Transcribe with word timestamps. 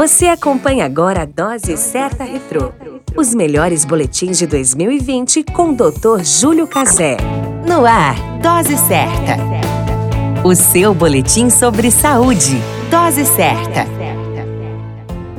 Você 0.00 0.28
acompanha 0.28 0.86
agora 0.86 1.24
a 1.24 1.24
Dose 1.26 1.76
Certa 1.76 2.24
Retrô. 2.24 2.72
Os 3.14 3.34
melhores 3.34 3.84
boletins 3.84 4.38
de 4.38 4.46
2020 4.46 5.44
com 5.44 5.72
o 5.72 5.76
Dr. 5.76 6.24
Júlio 6.24 6.66
Cazé. 6.66 7.18
No 7.68 7.84
ar, 7.84 8.14
Dose 8.40 8.78
Certa. 8.78 9.36
O 10.42 10.54
seu 10.54 10.94
boletim 10.94 11.50
sobre 11.50 11.90
saúde. 11.90 12.56
Dose 12.90 13.26
Certa. 13.26 13.99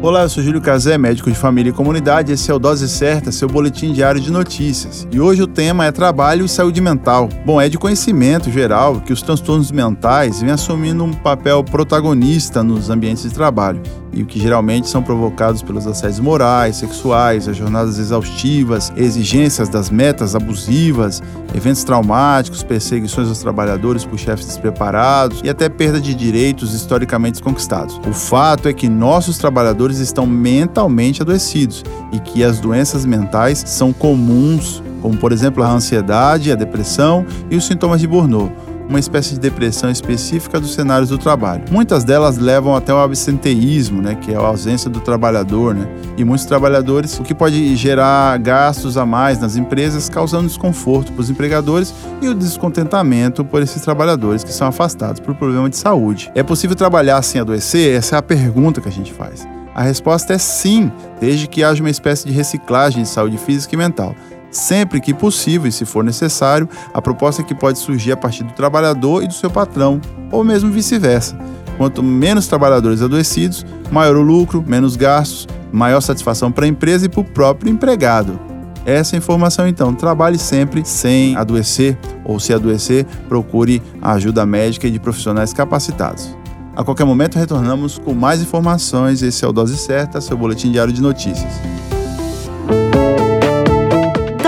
Olá, 0.00 0.22
eu 0.22 0.28
sou 0.28 0.44
Júlio 0.44 0.60
Cazé, 0.60 0.96
médico 0.96 1.28
de 1.28 1.36
família 1.36 1.70
e 1.70 1.72
comunidade. 1.72 2.30
Esse 2.30 2.52
é 2.52 2.54
o 2.54 2.58
Dose 2.60 2.88
Certa, 2.88 3.32
seu 3.32 3.48
boletim 3.48 3.92
diário 3.92 4.20
de 4.20 4.30
notícias. 4.30 5.08
E 5.10 5.18
hoje 5.18 5.42
o 5.42 5.46
tema 5.48 5.86
é 5.86 5.90
trabalho 5.90 6.44
e 6.44 6.48
saúde 6.48 6.80
mental. 6.80 7.28
Bom, 7.44 7.60
é 7.60 7.68
de 7.68 7.76
conhecimento 7.76 8.48
geral 8.48 9.00
que 9.00 9.12
os 9.12 9.22
transtornos 9.22 9.72
mentais 9.72 10.40
vêm 10.40 10.52
assumindo 10.52 11.02
um 11.02 11.12
papel 11.12 11.64
protagonista 11.64 12.62
nos 12.62 12.90
ambientes 12.90 13.24
de 13.24 13.30
trabalho 13.30 13.82
e 14.12 14.24
que 14.24 14.40
geralmente 14.40 14.88
são 14.88 15.02
provocados 15.02 15.62
pelos 15.62 15.86
assédios 15.86 16.20
morais, 16.20 16.76
sexuais, 16.76 17.48
as 17.48 17.56
jornadas 17.56 17.98
exaustivas, 17.98 18.92
exigências 18.96 19.68
das 19.68 19.90
metas 19.90 20.34
abusivas, 20.34 21.22
eventos 21.54 21.84
traumáticos, 21.84 22.62
perseguições 22.62 23.28
aos 23.28 23.38
trabalhadores 23.38 24.04
por 24.04 24.18
chefes 24.18 24.46
despreparados 24.46 25.40
e 25.44 25.48
até 25.48 25.68
perda 25.68 26.00
de 26.00 26.14
direitos 26.14 26.74
historicamente 26.74 27.42
conquistados. 27.42 28.00
O 28.08 28.12
fato 28.12 28.68
é 28.68 28.72
que 28.72 28.88
nossos 28.88 29.38
trabalhadores 29.38 29.87
estão 29.96 30.26
mentalmente 30.26 31.22
adoecidos 31.22 31.82
e 32.12 32.20
que 32.20 32.44
as 32.44 32.60
doenças 32.60 33.06
mentais 33.06 33.64
são 33.66 33.92
comuns, 33.92 34.82
como 35.00 35.16
por 35.16 35.32
exemplo 35.32 35.62
a 35.62 35.70
ansiedade, 35.72 36.52
a 36.52 36.54
depressão 36.54 37.24
e 37.50 37.56
os 37.56 37.64
sintomas 37.66 38.00
de 38.00 38.06
burnout 38.06 38.67
uma 38.88 38.98
espécie 38.98 39.34
de 39.34 39.40
depressão 39.40 39.90
específica 39.90 40.58
dos 40.58 40.72
cenários 40.72 41.10
do 41.10 41.18
trabalho. 41.18 41.64
Muitas 41.70 42.04
delas 42.04 42.38
levam 42.38 42.74
até 42.74 42.92
o 42.92 42.98
absenteísmo, 42.98 44.00
né, 44.00 44.14
que 44.14 44.32
é 44.32 44.36
a 44.36 44.40
ausência 44.40 44.88
do 44.88 45.00
trabalhador, 45.00 45.74
né, 45.74 45.86
e 46.16 46.24
muitos 46.24 46.46
trabalhadores, 46.46 47.18
o 47.18 47.22
que 47.22 47.34
pode 47.34 47.76
gerar 47.76 48.38
gastos 48.38 48.96
a 48.96 49.04
mais 49.04 49.38
nas 49.38 49.56
empresas, 49.56 50.08
causando 50.08 50.46
desconforto 50.46 51.12
para 51.12 51.20
os 51.20 51.30
empregadores 51.30 51.94
e 52.22 52.28
o 52.28 52.34
descontentamento 52.34 53.44
por 53.44 53.62
esses 53.62 53.82
trabalhadores 53.82 54.42
que 54.42 54.52
são 54.52 54.68
afastados 54.68 55.20
por 55.20 55.34
problema 55.34 55.68
de 55.68 55.76
saúde. 55.76 56.30
É 56.34 56.42
possível 56.42 56.74
trabalhar 56.74 57.20
sem 57.22 57.40
adoecer? 57.40 57.96
Essa 57.96 58.16
é 58.16 58.18
a 58.18 58.22
pergunta 58.22 58.80
que 58.80 58.88
a 58.88 58.92
gente 58.92 59.12
faz. 59.12 59.46
A 59.74 59.82
resposta 59.82 60.32
é 60.32 60.38
sim, 60.38 60.90
desde 61.20 61.46
que 61.46 61.62
haja 61.62 61.80
uma 61.80 61.90
espécie 61.90 62.26
de 62.26 62.32
reciclagem 62.32 63.04
de 63.04 63.08
saúde 63.08 63.38
física 63.38 63.74
e 63.74 63.78
mental. 63.78 64.14
Sempre 64.50 65.00
que 65.00 65.12
possível 65.12 65.68
e 65.68 65.72
se 65.72 65.84
for 65.84 66.02
necessário, 66.02 66.68
a 66.92 67.02
proposta 67.02 67.42
é 67.42 67.44
que 67.44 67.54
pode 67.54 67.78
surgir 67.78 68.12
a 68.12 68.16
partir 68.16 68.44
do 68.44 68.52
trabalhador 68.52 69.22
e 69.22 69.28
do 69.28 69.34
seu 69.34 69.50
patrão, 69.50 70.00
ou 70.32 70.42
mesmo 70.42 70.70
vice-versa. 70.70 71.38
Quanto 71.76 72.02
menos 72.02 72.46
trabalhadores 72.46 73.02
adoecidos, 73.02 73.64
maior 73.90 74.16
o 74.16 74.22
lucro, 74.22 74.64
menos 74.66 74.96
gastos, 74.96 75.46
maior 75.70 76.00
satisfação 76.00 76.50
para 76.50 76.64
a 76.64 76.68
empresa 76.68 77.06
e 77.06 77.08
para 77.08 77.20
o 77.20 77.24
próprio 77.24 77.70
empregado. 77.70 78.38
Essa 78.84 79.16
é 79.16 79.18
informação 79.18 79.68
então, 79.68 79.94
trabalhe 79.94 80.38
sempre 80.38 80.82
sem 80.84 81.36
adoecer 81.36 81.98
ou 82.24 82.40
se 82.40 82.54
adoecer, 82.54 83.04
procure 83.28 83.82
a 84.00 84.12
ajuda 84.12 84.46
médica 84.46 84.88
e 84.88 84.90
de 84.90 84.98
profissionais 84.98 85.52
capacitados. 85.52 86.34
A 86.74 86.82
qualquer 86.82 87.04
momento 87.04 87.36
retornamos 87.36 87.98
com 87.98 88.14
mais 88.14 88.40
informações. 88.40 89.20
Esse 89.20 89.44
é 89.44 89.48
o 89.48 89.52
Dose 89.52 89.76
Certa, 89.76 90.20
seu 90.20 90.36
boletim 90.36 90.70
diário 90.70 90.92
de 90.92 91.02
notícias. 91.02 91.77